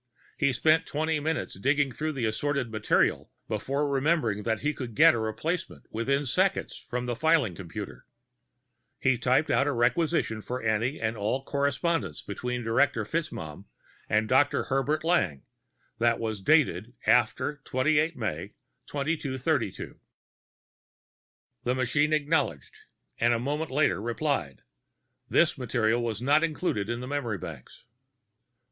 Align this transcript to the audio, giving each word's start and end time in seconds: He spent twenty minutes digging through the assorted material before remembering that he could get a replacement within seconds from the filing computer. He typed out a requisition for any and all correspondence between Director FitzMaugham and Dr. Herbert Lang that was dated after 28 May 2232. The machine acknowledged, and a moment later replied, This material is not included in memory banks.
He 0.35 0.51
spent 0.51 0.87
twenty 0.87 1.19
minutes 1.19 1.59
digging 1.59 1.91
through 1.91 2.13
the 2.13 2.25
assorted 2.25 2.71
material 2.71 3.29
before 3.47 3.87
remembering 3.87 4.41
that 4.41 4.61
he 4.61 4.73
could 4.73 4.95
get 4.95 5.13
a 5.13 5.19
replacement 5.19 5.85
within 5.91 6.25
seconds 6.25 6.75
from 6.75 7.05
the 7.05 7.15
filing 7.15 7.53
computer. 7.53 8.07
He 8.99 9.19
typed 9.19 9.51
out 9.51 9.67
a 9.67 9.71
requisition 9.71 10.41
for 10.41 10.59
any 10.63 10.99
and 10.99 11.15
all 11.15 11.43
correspondence 11.45 12.23
between 12.23 12.63
Director 12.63 13.03
FitzMaugham 13.05 13.65
and 14.09 14.27
Dr. 14.27 14.63
Herbert 14.63 15.03
Lang 15.03 15.43
that 15.99 16.17
was 16.17 16.41
dated 16.41 16.93
after 17.05 17.61
28 17.63 18.17
May 18.17 18.55
2232. 18.87 19.99
The 21.63 21.75
machine 21.75 22.11
acknowledged, 22.11 22.73
and 23.19 23.35
a 23.35 23.39
moment 23.39 23.69
later 23.69 24.01
replied, 24.01 24.63
This 25.29 25.59
material 25.59 26.09
is 26.09 26.23
not 26.23 26.43
included 26.43 26.89
in 26.89 27.07
memory 27.07 27.37
banks. 27.37 27.83